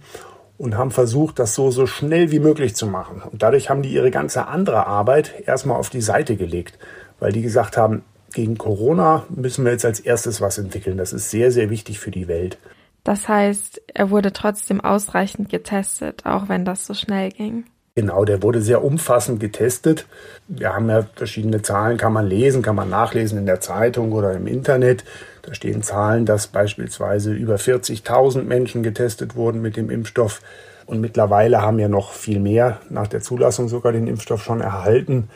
und 0.58 0.76
haben 0.76 0.92
versucht, 0.92 1.40
das 1.40 1.56
so, 1.56 1.72
so 1.72 1.88
schnell 1.88 2.32
wie 2.32 2.40
möglich 2.40 2.76
zu 2.76 2.86
machen. 2.86 3.22
Und 3.22 3.44
dadurch 3.44 3.70
haben 3.70 3.82
die 3.82 3.94
ihre 3.94 4.12
ganze 4.12 4.48
andere 4.48 4.88
Arbeit 4.88 5.36
erstmal 5.46 5.78
auf 5.78 5.90
die 5.90 6.02
Seite 6.02 6.36
gelegt, 6.36 6.78
weil 7.22 7.32
die 7.32 7.44
gesagt 7.44 7.78
haben, 7.78 8.04
gegen 8.34 8.58
Corona 8.58 9.24
müssen 9.30 9.64
wir 9.64 9.72
jetzt 9.72 9.86
als 9.86 10.02
erstes 10.02 10.42
was 10.42 10.58
entwickeln. 10.58 10.98
Das 10.98 11.14
ist 11.14 11.30
sehr, 11.30 11.52
sehr 11.52 11.70
wichtig 11.70 11.98
für 12.02 12.12
die 12.12 12.28
Welt. 12.28 12.58
Das 13.06 13.30
heißt, 13.30 13.84
er 13.94 14.10
wurde 14.10 14.34
trotzdem 14.34 14.82
ausreichend 14.82 15.48
getestet, 15.48 16.26
auch 16.26 16.50
wenn 16.50 16.66
das 16.66 16.86
so 16.86 16.94
schnell 16.94 17.32
ging. 17.32 17.64
Genau, 17.94 18.24
der 18.24 18.42
wurde 18.42 18.62
sehr 18.62 18.86
umfassend 18.86 19.42
getestet. 19.42 20.08
Wir 20.48 20.74
haben 20.74 20.90
ja 20.90 21.06
verschiedene 21.14 21.62
Zahlen, 21.62 21.98
kann 21.98 22.14
man 22.14 22.26
lesen, 22.26 22.62
kann 22.62 22.78
man 22.78 22.90
nachlesen 22.90 23.38
in 23.38 23.46
der 23.46 23.60
Zeitung 23.60 24.14
oder 24.14 24.32
im 24.32 24.48
Internet. 24.48 25.04
Da 25.42 25.54
stehen 25.54 25.84
Zahlen, 25.84 26.26
dass 26.26 26.48
beispielsweise 26.48 27.34
über 27.34 27.56
40.000 27.56 28.44
Menschen 28.44 28.82
getestet 28.82 29.36
wurden 29.36 29.62
mit 29.62 29.76
dem 29.76 29.90
Impfstoff. 29.90 30.42
Und 30.86 31.02
mittlerweile 31.02 31.62
haben 31.62 31.80
ja 31.80 31.90
noch 31.90 32.14
viel 32.14 32.40
mehr 32.40 32.80
nach 32.90 33.08
der 33.08 33.20
Zulassung 33.20 33.68
sogar 33.68 33.92
den 33.92 34.08
Impfstoff 34.08 34.42
schon 34.42 34.62
erhalten. 34.62 35.28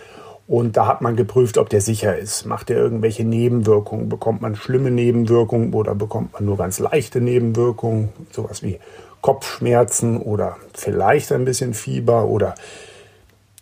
Und 0.47 0.77
da 0.77 0.87
hat 0.87 1.01
man 1.01 1.17
geprüft, 1.17 1.57
ob 1.57 1.69
der 1.69 1.81
sicher 1.81 2.17
ist. 2.17 2.45
Macht 2.45 2.69
er 2.69 2.77
irgendwelche 2.77 3.25
Nebenwirkungen? 3.25 4.07
Bekommt 4.07 4.41
man 4.41 4.55
schlimme 4.55 4.91
Nebenwirkungen 4.91 5.73
oder 5.73 5.93
bekommt 5.93 6.31
man 6.33 6.45
nur 6.45 6.55
ganz 6.55 6.79
leichte 6.79 7.19
Nebenwirkungen? 7.19 8.09
Sowas 8.31 8.63
wie 8.63 8.79
Kopfschmerzen 9.25 10.21
oder 10.21 10.57
vielleicht 10.75 11.31
ein 11.31 11.45
bisschen 11.45 11.73
Fieber 11.73 12.27
oder 12.27 12.53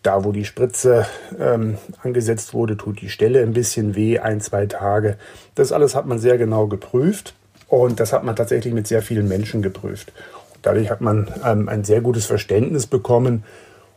da, 0.02 0.26
wo 0.26 0.34
die 0.34 0.44
Spritze 0.44 1.06
ähm, 1.40 1.78
angesetzt 2.02 2.54
wurde, 2.54 2.76
tut 2.76 3.00
die 3.00 3.08
Stelle 3.08 3.42
ein 3.42 3.54
bisschen 3.54 3.96
weh, 3.96 4.20
ein, 4.20 4.42
zwei 4.42 4.66
Tage. 4.66 5.16
Das 5.56 5.72
alles 5.72 5.96
hat 5.96 6.06
man 6.06 6.20
sehr 6.20 6.38
genau 6.38 6.68
geprüft 6.68 7.34
und 7.70 8.02
das 8.02 8.12
hat 8.12 8.26
man 8.26 8.36
tatsächlich 8.36 8.74
mit 8.74 8.88
sehr 8.88 9.02
vielen 9.02 9.30
Menschen 9.30 9.62
geprüft. 9.62 10.12
Und 10.54 10.66
dadurch 10.66 10.90
hat 10.90 11.00
man 11.00 11.34
ähm, 11.46 11.70
ein 11.70 11.86
sehr 11.86 12.02
gutes 12.02 12.26
Verständnis 12.26 12.86
bekommen, 12.86 13.46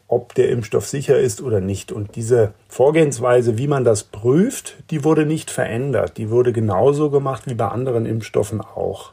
ob 0.06 0.37
der 0.37 0.50
Impfstoff 0.50 0.87
sicher 0.87 1.18
ist 1.18 1.42
oder 1.42 1.61
nicht. 1.61 1.90
Und 1.90 2.14
diese 2.14 2.52
Vorgehensweise, 2.68 3.58
wie 3.58 3.66
man 3.66 3.82
das 3.82 4.04
prüft, 4.04 4.76
die 4.92 5.02
wurde 5.02 5.26
nicht 5.26 5.50
verändert. 5.50 6.16
Die 6.16 6.30
wurde 6.30 6.52
genauso 6.52 7.11
gemacht 7.11 7.42
wie 7.46 7.54
bei 7.54 7.66
anderen 7.66 8.06
Impfstoffen 8.06 8.61
auch. 8.61 9.11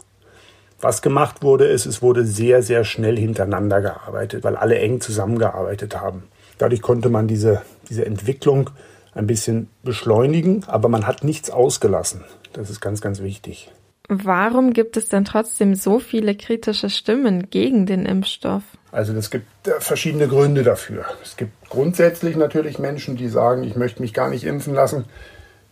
Was 0.84 1.02
gemacht 1.02 1.44
wurde, 1.44 1.66
ist, 1.66 1.86
es 1.86 2.02
wurde 2.02 2.26
sehr, 2.26 2.62
sehr 2.62 2.84
schnell 2.84 3.18
hintereinander 3.18 3.80
gearbeitet, 3.80 4.44
weil 4.44 4.58
alle 4.58 4.78
eng 4.80 5.00
zusammengearbeitet 5.00 5.96
haben. 5.96 6.24
Dadurch 6.58 6.82
konnte 6.82 7.08
man 7.08 7.26
diese, 7.26 7.62
diese 7.90 8.06
Entwicklung 8.06 8.70
ein 9.14 9.26
bisschen 9.26 9.70
beschleunigen, 9.84 10.66
aber 10.68 10.90
man 10.90 11.08
hat 11.08 11.24
nichts 11.24 11.50
ausgelassen. 11.50 12.26
Das 12.52 12.70
ist 12.70 12.82
ganz, 12.82 13.00
ganz 13.00 13.22
wichtig. 13.22 13.72
Warum 14.10 14.74
gibt 14.74 14.98
es 14.98 15.08
denn 15.08 15.24
trotzdem 15.24 15.76
so 15.76 16.00
viele 16.00 16.36
kritische 16.36 16.90
Stimmen 16.90 17.50
gegen 17.50 17.86
den 17.86 18.06
Impfstoff? 18.06 18.64
Also 18.92 19.14
es 19.14 19.32
gibt 19.32 19.48
äh, 19.66 19.80
verschiedene 19.80 20.28
Gründe 20.28 20.64
dafür. 20.64 21.06
Es 21.24 21.38
gibt 21.38 21.54
grundsätzlich 21.70 22.36
natürlich 22.36 22.78
Menschen, 22.78 23.16
die 23.16 23.30
sagen, 23.30 23.64
ich 23.64 23.78
möchte 23.78 24.02
mich 24.02 24.14
gar 24.14 24.30
nicht 24.30 24.44
impfen 24.44 24.74
lassen. 24.74 25.06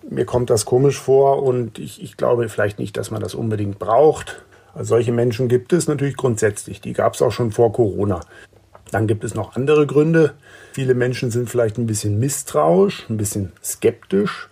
Mir 0.10 0.24
kommt 0.24 0.50
das 0.50 0.64
komisch 0.64 0.98
vor 0.98 1.44
und 1.44 1.80
ich, 1.80 2.02
ich 2.02 2.16
glaube 2.16 2.48
vielleicht 2.48 2.80
nicht, 2.80 2.96
dass 2.96 3.12
man 3.12 3.22
das 3.22 3.36
unbedingt 3.36 3.78
braucht. 3.78 4.42
Also 4.74 4.90
solche 4.90 5.12
Menschen 5.12 5.48
gibt 5.48 5.74
es 5.74 5.88
natürlich 5.88 6.18
grundsätzlich. 6.18 6.82
Die 6.82 6.94
gab 6.94 7.16
es 7.16 7.22
auch 7.22 7.32
schon 7.32 7.52
vor 7.52 7.74
Corona. 7.74 8.22
Dann 8.92 9.08
gibt 9.08 9.24
es 9.24 9.36
noch 9.36 9.56
andere 9.56 9.88
Gründe. 9.88 10.34
Viele 10.74 10.94
Menschen 10.94 11.32
sind 11.32 11.50
vielleicht 11.50 11.78
ein 11.78 11.88
bisschen 11.88 12.20
misstrauisch, 12.20 13.06
ein 13.10 13.18
bisschen 13.18 13.54
skeptisch, 13.64 14.50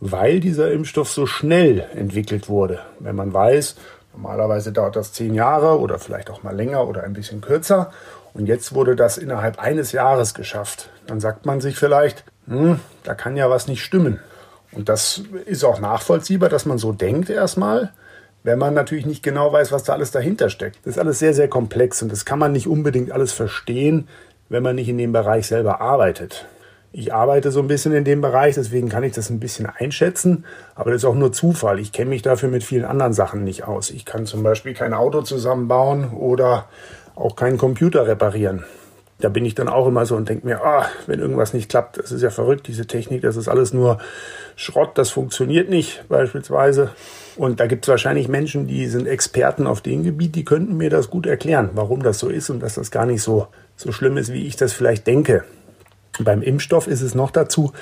weil 0.00 0.40
dieser 0.40 0.70
Impfstoff 0.72 1.10
so 1.10 1.26
schnell 1.26 1.86
entwickelt 1.94 2.48
wurde. 2.48 2.80
Wenn 2.98 3.16
man 3.16 3.32
weiß, 3.32 3.76
Normalerweise 4.16 4.72
dauert 4.72 4.96
das 4.96 5.12
zehn 5.12 5.34
Jahre 5.34 5.78
oder 5.78 5.98
vielleicht 5.98 6.30
auch 6.30 6.42
mal 6.42 6.56
länger 6.56 6.88
oder 6.88 7.02
ein 7.02 7.12
bisschen 7.12 7.42
kürzer. 7.42 7.92
Und 8.32 8.46
jetzt 8.46 8.74
wurde 8.74 8.96
das 8.96 9.18
innerhalb 9.18 9.58
eines 9.58 9.92
Jahres 9.92 10.32
geschafft. 10.32 10.88
Dann 11.06 11.20
sagt 11.20 11.44
man 11.44 11.60
sich 11.60 11.76
vielleicht, 11.76 12.24
hm, 12.46 12.80
da 13.04 13.14
kann 13.14 13.36
ja 13.36 13.50
was 13.50 13.68
nicht 13.68 13.84
stimmen. 13.84 14.18
Und 14.72 14.88
das 14.88 15.22
ist 15.44 15.64
auch 15.64 15.80
nachvollziehbar, 15.80 16.48
dass 16.48 16.64
man 16.64 16.78
so 16.78 16.92
denkt 16.92 17.28
erstmal, 17.28 17.92
wenn 18.46 18.60
man 18.60 18.74
natürlich 18.74 19.06
nicht 19.06 19.24
genau 19.24 19.52
weiß, 19.52 19.72
was 19.72 19.82
da 19.82 19.94
alles 19.94 20.12
dahinter 20.12 20.50
steckt. 20.50 20.78
Das 20.84 20.94
ist 20.94 20.98
alles 21.00 21.18
sehr, 21.18 21.34
sehr 21.34 21.48
komplex 21.48 22.00
und 22.00 22.12
das 22.12 22.24
kann 22.24 22.38
man 22.38 22.52
nicht 22.52 22.68
unbedingt 22.68 23.10
alles 23.10 23.32
verstehen, 23.32 24.06
wenn 24.48 24.62
man 24.62 24.76
nicht 24.76 24.88
in 24.88 24.98
dem 24.98 25.10
Bereich 25.10 25.48
selber 25.48 25.80
arbeitet. 25.80 26.46
Ich 26.92 27.12
arbeite 27.12 27.50
so 27.50 27.58
ein 27.58 27.66
bisschen 27.66 27.92
in 27.92 28.04
dem 28.04 28.20
Bereich, 28.20 28.54
deswegen 28.54 28.88
kann 28.88 29.02
ich 29.02 29.14
das 29.14 29.30
ein 29.30 29.40
bisschen 29.40 29.66
einschätzen. 29.66 30.44
Aber 30.76 30.92
das 30.92 31.02
ist 31.02 31.06
auch 31.06 31.16
nur 31.16 31.32
Zufall. 31.32 31.80
Ich 31.80 31.90
kenne 31.90 32.10
mich 32.10 32.22
dafür 32.22 32.48
mit 32.48 32.62
vielen 32.62 32.84
anderen 32.84 33.12
Sachen 33.12 33.42
nicht 33.42 33.64
aus. 33.64 33.90
Ich 33.90 34.04
kann 34.04 34.26
zum 34.26 34.44
Beispiel 34.44 34.74
kein 34.74 34.94
Auto 34.94 35.22
zusammenbauen 35.22 36.12
oder 36.12 36.66
auch 37.16 37.34
keinen 37.34 37.58
Computer 37.58 38.06
reparieren. 38.06 38.64
Da 39.18 39.30
bin 39.30 39.46
ich 39.46 39.54
dann 39.54 39.68
auch 39.68 39.86
immer 39.86 40.04
so 40.04 40.14
und 40.14 40.28
denke 40.28 40.46
mir, 40.46 40.62
ah, 40.62 40.86
wenn 41.06 41.20
irgendwas 41.20 41.54
nicht 41.54 41.70
klappt, 41.70 41.98
das 41.98 42.12
ist 42.12 42.20
ja 42.20 42.28
verrückt, 42.28 42.66
diese 42.68 42.86
Technik, 42.86 43.22
das 43.22 43.36
ist 43.36 43.48
alles 43.48 43.72
nur 43.72 43.98
Schrott, 44.56 44.98
das 44.98 45.10
funktioniert 45.10 45.70
nicht 45.70 46.04
beispielsweise. 46.08 46.90
Und 47.36 47.60
da 47.60 47.66
gibt 47.66 47.86
es 47.86 47.88
wahrscheinlich 47.88 48.28
Menschen, 48.28 48.66
die 48.66 48.86
sind 48.86 49.06
Experten 49.06 49.66
auf 49.66 49.80
dem 49.80 50.02
Gebiet, 50.02 50.34
die 50.34 50.44
könnten 50.44 50.76
mir 50.76 50.90
das 50.90 51.08
gut 51.08 51.26
erklären, 51.26 51.70
warum 51.74 52.02
das 52.02 52.18
so 52.18 52.28
ist 52.28 52.50
und 52.50 52.60
dass 52.60 52.74
das 52.74 52.90
gar 52.90 53.06
nicht 53.06 53.22
so, 53.22 53.48
so 53.74 53.90
schlimm 53.90 54.18
ist, 54.18 54.32
wie 54.32 54.46
ich 54.46 54.56
das 54.56 54.74
vielleicht 54.74 55.06
denke. 55.06 55.44
Beim 56.18 56.42
Impfstoff 56.42 56.86
ist 56.86 57.02
es 57.02 57.14
noch 57.14 57.30
dazu 57.30 57.72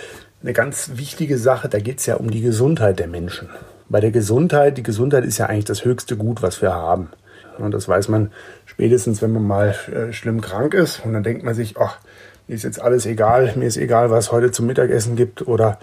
eine 0.42 0.52
ganz 0.52 0.92
wichtige 0.94 1.38
Sache, 1.38 1.68
da 1.68 1.78
geht 1.78 2.00
es 2.00 2.06
ja 2.06 2.16
um 2.16 2.30
die 2.30 2.42
Gesundheit 2.42 2.98
der 2.98 3.08
Menschen. 3.08 3.48
Bei 3.88 4.00
der 4.00 4.10
Gesundheit, 4.10 4.76
die 4.76 4.82
Gesundheit 4.82 5.24
ist 5.24 5.38
ja 5.38 5.46
eigentlich 5.46 5.64
das 5.64 5.84
höchste 5.84 6.16
Gut, 6.16 6.42
was 6.42 6.60
wir 6.60 6.74
haben. 6.74 7.10
Und 7.58 7.73
das 7.73 7.88
weiß 7.88 8.08
man 8.08 8.30
spätestens, 8.66 9.23
wenn 9.23 9.32
man 9.32 9.46
mal 9.46 9.75
äh, 9.92 10.12
schlimm 10.12 10.40
krank 10.40 10.75
ist. 10.75 11.04
Und 11.04 11.12
dann 11.12 11.23
denkt 11.23 11.44
man 11.44 11.54
sich, 11.54 11.76
ach, 11.78 11.99
mir 12.46 12.54
ist 12.54 12.64
jetzt 12.64 12.80
alles 12.80 13.06
egal, 13.06 13.52
mir 13.56 13.66
ist 13.66 13.76
egal, 13.76 14.11
was 14.11 14.32
heute 14.32 14.50
zum 14.50 14.66
Mittagessen 14.66 15.16
gibt 15.16 15.46
oder 15.46 15.78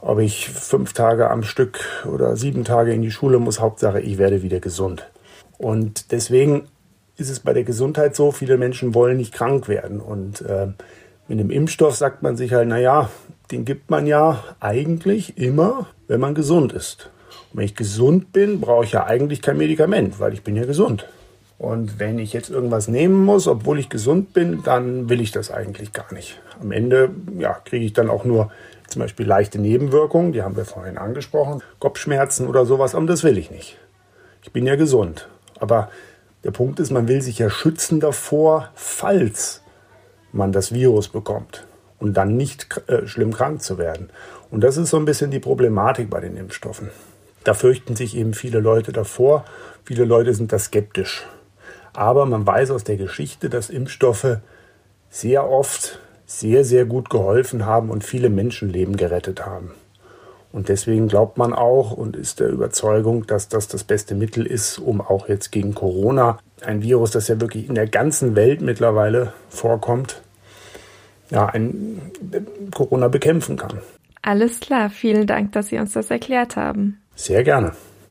ob 0.00 0.18
ich 0.18 0.50
fünf 0.50 0.92
Tage 0.92 1.30
am 1.30 1.42
Stück 1.42 1.80
oder 2.04 2.36
sieben 2.36 2.64
Tage 2.64 2.92
in 2.92 3.02
die 3.02 3.10
Schule 3.10 3.38
muss. 3.38 3.60
Hauptsache, 3.60 4.00
ich 4.00 4.18
werde 4.18 4.42
wieder 4.42 4.60
gesund. 4.60 5.08
Und 5.58 6.10
deswegen 6.10 6.68
ist 7.16 7.30
es 7.30 7.40
bei 7.40 7.52
der 7.52 7.64
Gesundheit 7.64 8.16
so, 8.16 8.32
viele 8.32 8.58
Menschen 8.58 8.94
wollen 8.94 9.16
nicht 9.16 9.32
krank 9.32 9.68
werden. 9.68 10.00
Und 10.00 10.40
äh, 10.42 10.68
mit 11.28 11.38
dem 11.38 11.50
Impfstoff 11.50 11.94
sagt 11.94 12.22
man 12.22 12.36
sich 12.36 12.52
halt, 12.52 12.68
naja, 12.68 13.10
den 13.52 13.64
gibt 13.64 13.90
man 13.90 14.06
ja 14.06 14.42
eigentlich 14.60 15.38
immer, 15.38 15.86
wenn 16.08 16.20
man 16.20 16.34
gesund 16.34 16.72
ist. 16.72 17.10
Und 17.52 17.58
wenn 17.58 17.64
ich 17.66 17.76
gesund 17.76 18.32
bin, 18.32 18.60
brauche 18.60 18.84
ich 18.84 18.92
ja 18.92 19.06
eigentlich 19.06 19.42
kein 19.42 19.58
Medikament, 19.58 20.18
weil 20.18 20.32
ich 20.32 20.42
bin 20.42 20.56
ja 20.56 20.64
gesund. 20.64 21.06
Und 21.58 22.00
wenn 22.00 22.18
ich 22.18 22.32
jetzt 22.32 22.50
irgendwas 22.50 22.88
nehmen 22.88 23.24
muss, 23.24 23.46
obwohl 23.46 23.78
ich 23.78 23.88
gesund 23.88 24.32
bin, 24.32 24.62
dann 24.64 25.08
will 25.08 25.20
ich 25.20 25.30
das 25.30 25.50
eigentlich 25.50 25.92
gar 25.92 26.12
nicht. 26.12 26.40
Am 26.60 26.72
Ende 26.72 27.10
ja, 27.38 27.52
kriege 27.52 27.84
ich 27.84 27.92
dann 27.92 28.10
auch 28.10 28.24
nur 28.24 28.50
zum 28.88 29.00
Beispiel 29.00 29.26
leichte 29.26 29.60
Nebenwirkungen, 29.60 30.32
die 30.32 30.42
haben 30.42 30.56
wir 30.56 30.64
vorhin 30.64 30.98
angesprochen, 30.98 31.62
Kopfschmerzen 31.78 32.46
oder 32.46 32.66
sowas, 32.66 32.94
aber 32.94 33.06
das 33.06 33.22
will 33.22 33.38
ich 33.38 33.50
nicht. 33.50 33.78
Ich 34.42 34.52
bin 34.52 34.66
ja 34.66 34.76
gesund. 34.76 35.28
Aber 35.60 35.88
der 36.44 36.50
Punkt 36.50 36.80
ist, 36.80 36.90
man 36.90 37.06
will 37.06 37.22
sich 37.22 37.38
ja 37.38 37.48
schützen 37.48 38.00
davor, 38.00 38.70
falls 38.74 39.62
man 40.32 40.50
das 40.50 40.72
Virus 40.72 41.08
bekommt 41.08 41.66
und 42.00 42.16
dann 42.16 42.36
nicht 42.36 42.66
äh, 42.88 43.06
schlimm 43.06 43.32
krank 43.32 43.62
zu 43.62 43.78
werden. 43.78 44.10
Und 44.50 44.62
das 44.64 44.76
ist 44.76 44.90
so 44.90 44.96
ein 44.96 45.04
bisschen 45.04 45.30
die 45.30 45.38
Problematik 45.38 46.10
bei 46.10 46.20
den 46.20 46.36
Impfstoffen. 46.36 46.90
Da 47.44 47.54
fürchten 47.54 47.96
sich 47.96 48.16
eben 48.16 48.34
viele 48.34 48.60
Leute 48.60 48.92
davor. 48.92 49.44
Viele 49.84 50.04
Leute 50.04 50.34
sind 50.34 50.52
da 50.52 50.58
skeptisch. 50.58 51.26
Aber 51.92 52.26
man 52.26 52.46
weiß 52.46 52.70
aus 52.70 52.84
der 52.84 52.96
Geschichte, 52.96 53.50
dass 53.50 53.70
Impfstoffe 53.70 54.38
sehr 55.10 55.48
oft 55.48 56.00
sehr, 56.24 56.64
sehr 56.64 56.86
gut 56.86 57.10
geholfen 57.10 57.66
haben 57.66 57.90
und 57.90 58.04
viele 58.04 58.30
Menschenleben 58.30 58.96
gerettet 58.96 59.44
haben. 59.44 59.72
Und 60.50 60.68
deswegen 60.68 61.08
glaubt 61.08 61.38
man 61.38 61.52
auch 61.52 61.92
und 61.92 62.16
ist 62.16 62.40
der 62.40 62.48
Überzeugung, 62.48 63.26
dass 63.26 63.48
das 63.48 63.68
das 63.68 63.84
beste 63.84 64.14
Mittel 64.14 64.46
ist, 64.46 64.78
um 64.78 65.00
auch 65.00 65.28
jetzt 65.28 65.50
gegen 65.50 65.74
Corona, 65.74 66.38
ein 66.60 66.82
Virus, 66.82 67.10
das 67.10 67.28
ja 67.28 67.40
wirklich 67.40 67.68
in 67.68 67.74
der 67.74 67.86
ganzen 67.86 68.36
Welt 68.36 68.60
mittlerweile 68.60 69.32
vorkommt, 69.48 70.22
ja, 71.30 71.46
ein 71.46 72.00
Corona 72.74 73.08
bekämpfen 73.08 73.56
kann. 73.56 73.78
Alles 74.20 74.60
klar, 74.60 74.90
vielen 74.90 75.26
Dank, 75.26 75.52
dass 75.52 75.68
Sie 75.68 75.78
uns 75.78 75.94
das 75.94 76.10
erklärt 76.10 76.56
haben. 76.56 77.01
Sehr 77.14 77.44
gerne. 77.44 77.72